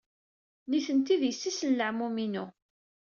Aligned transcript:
Nitenti 0.69 1.15
d 1.21 1.23
yessi-s 1.27 1.59
n 1.69 1.71
leɛmum-inu. 1.77 2.45